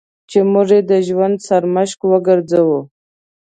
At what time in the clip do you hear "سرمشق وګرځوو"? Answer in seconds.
1.47-2.79